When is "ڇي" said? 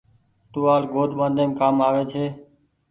2.11-2.25